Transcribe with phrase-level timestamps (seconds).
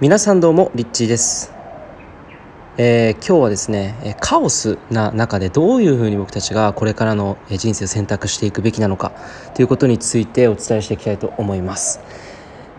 [0.00, 1.52] 皆さんどうもリッチーです、
[2.78, 9.12] えー今日はですねカオスな中でどういうふうに僕たちがこれからのえー人生を選択していくべきなのか
[9.54, 12.00] ということについてお伝えしていきたいと思います。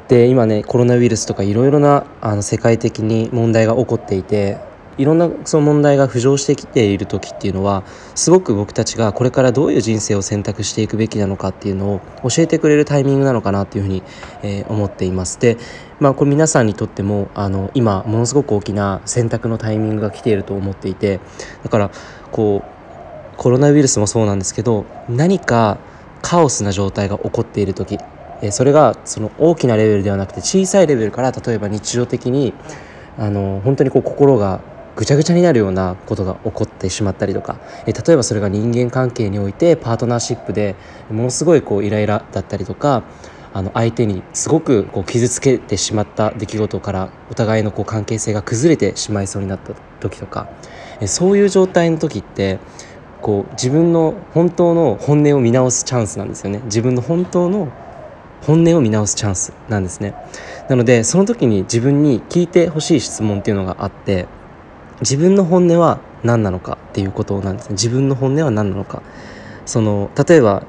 [0.08, 4.58] で今ねコロナウイルスとかいろいろなあの世界的に問題が起こっていて
[5.02, 14.04] いろんなその問題が浮上してきている時っていうのはすごく僕たちがこれからどういう人生を選択していくべきなのかっていうのを教えてくれるタイミングなのかなっていうふうに、
[14.44, 15.40] えー思っています。
[15.40, 15.58] で
[16.00, 21.20] まあこれ皆さんにとってもあの今ものすごく大きな選択のタイミングが来ていると思っていて
[21.64, 21.92] だから
[22.32, 25.78] こうコロナウイルスもそうなんですけど何か
[26.22, 27.98] カオスな状態が起こっている時
[28.52, 32.54] それがその大きなレベルではなくて小さいレベルから例えば日常的に
[33.18, 34.62] あの本当にこう心が
[34.96, 37.58] ぐちゃぐちゃになるようなことが起こってしまったりとか。
[37.86, 40.76] え例えばそれが人間関係においてパートナーシップで
[41.10, 43.04] ものすごいこうイライラだったりとか
[43.54, 50.50] あの相手にすごくこう傷つけてしまった出来事からお互いのこう関係性が崩れてしまいそうになった時とか。
[51.08, 52.60] そういう状態の時って
[53.22, 56.62] こう自分の本当の本音を見直すチャンスなんですよね。
[56.66, 57.72] 自分の本当の
[58.42, 60.14] 本音を見直すチャンスなんですね。
[60.70, 64.28] なのでその時に自分に聞いてほしい質問っていうのがあって
[65.02, 67.74] 自分の本音は何なのかっていうことなんですね。
[67.74, 69.02] 自分の本音は何なのか。
[69.66, 70.64] その例えば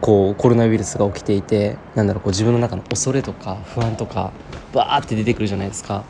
[0.00, 4.32] こうコロナウイルスが起きていてなんだろうこう自分の中の恐れとか不安とか
[4.72, 6.04] バーって出てくるじゃないですか。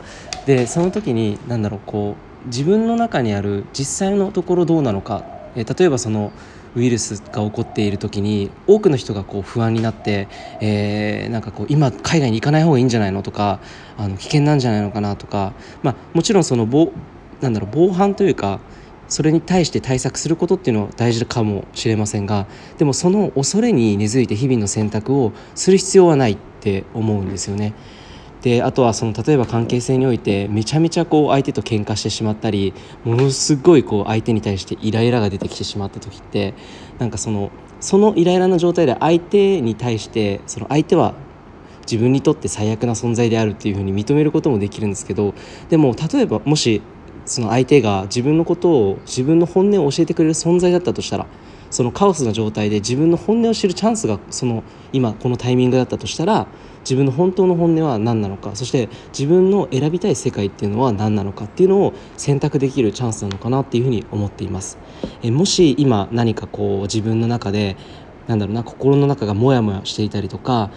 [0.45, 5.23] でその時になんだろうこう自分の中にある実際のところどうなのか。
[5.55, 6.31] え例えばその
[6.75, 10.29] ウイルスが起こっている時に多くの人がこう不安になって、
[10.61, 13.59] えーなんかこう今海外に行かない方がいいんじゃないのとか
[13.97, 15.53] あの危険なんじゃないのかなとか、
[15.83, 16.91] まあ、もちろんその防
[17.41, 18.59] なんだろう防犯というか
[19.07, 22.47] それに対して対策することっていうのは大事かもしれませんが
[22.77, 27.73] でもその恐れに根付いて日々の選択をする必要はないって思うんですよね。
[28.41, 36.55] であとはその例えば関係性においてめちゃめちゃこう相手と喧嘩してしまったりものすごいこう相手に対してイライラが出てきてしまった時って
[36.97, 41.13] なんかそのそのイライラの状態で相手に対してその相手は
[41.81, 45.33] 自分にとって最悪な存在であるっていうふうに認めることもできるんですけど
[45.69, 46.81] でも例えばもし
[47.25, 51.27] その相手が自分のことを自分の本音を教えてくれる存在だったとしたら
[51.69, 56.47] そのカオスな状態で自分の本音を知るチャンスがその今このタイミングだったとしたら
[56.81, 64.77] 自分の本当の本音は何なのかそして自分の選びたい世界っていうのは何なのかっていうのを選択できるチャンスなのかなっていうふうに思っています。
[65.23, 67.77] えもし今何かこう自分の中で
[68.27, 70.71] なんだろうな心の中がモヤモヤしていたりとか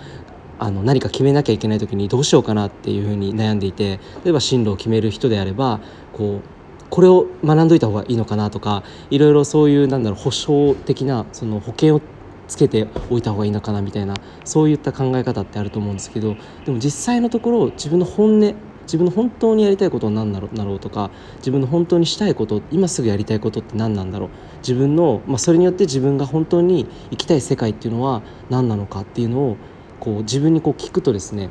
[0.59, 5.81] あの何か決めなきゃいけない時にどうしようかなっていうふうに悩んでいて例えば進路を決める人であれば
[6.13, 12.01] こうこれを学んどいた方がいいのかなとかいろいろそういうなんだろう保証的なその保険を
[12.47, 14.15] つけておいた方がいいのかなみたいな
[14.45, 18.55] そういった考え方ってあると思うんですけどでも実際のところ自分の本音
[18.85, 29.57] 自分の本当にやりたいことは何だろうだろうとか自分の本当にしたいこと今すぐやりたいことって何なんだろう自分の、まあ、それによって自分が本当に生きたい世界っていうのは何なのかっていうのを
[30.05, 31.49] こう自分にこう聞くとですね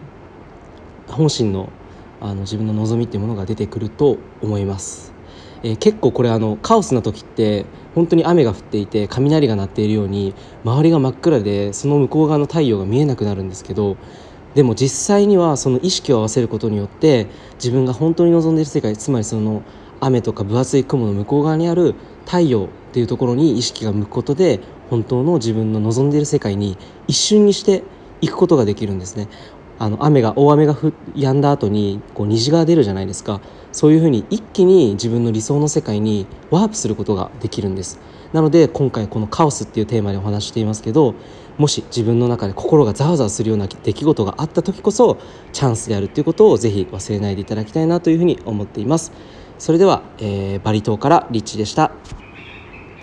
[1.07, 1.69] 本心の
[2.21, 5.11] あの自分の望みっていうものが出てくると思います。
[5.61, 7.65] えー結構これあのカオスな時って
[7.95, 13.97] 本当に雨が降っていて雷が鳴っているように周りが真っ暗でその向こう側の太陽が見えなくなるんですけど
[14.55, 19.63] でも実際にはその意識を合わせることによって自分が本当に望んでいる世界つまりその
[20.01, 24.59] 雨とか分厚い雲の向こう側にある太陽っていうところに意識が向くことで
[24.89, 26.77] 本当の自分の望んでいる世界に
[27.07, 27.83] 一瞬にして
[28.23, 29.27] いくことができるんですね。
[29.79, 33.41] あの雨が大雨がふ止んだ後にこう虹が出るじゃないですか。
[33.71, 37.99] そういうふうに一気に自分の理想の世界にワープすることができるんです。
[38.31, 41.13] なので今回このカオスっていうテーマでお話ししていますけど
[41.59, 45.19] もし自分の中で心がざわざわするような出来事があった時こそ
[45.51, 49.11] チャンスであるっていうことをぜひ忘れないでいただきたいなというふうに思っています。
[49.59, 52.22] それでは、えーバリ島からリッチでした。